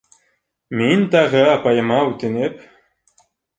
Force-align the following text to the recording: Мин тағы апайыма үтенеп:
Мин 0.79 1.03
тағы 1.17 1.45
апайыма 1.51 2.01
үтенеп: 2.09 2.67